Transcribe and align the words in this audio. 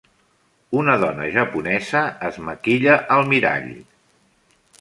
Una 0.83 0.95
dona 1.03 1.27
japonesa 1.35 2.03
es 2.31 2.41
maquilla 2.49 2.99
al 3.17 3.31
mirall. 3.35 3.73